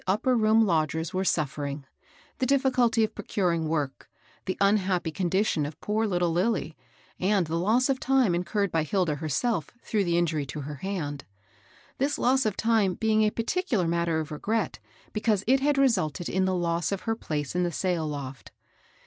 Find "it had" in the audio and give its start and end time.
15.45-15.77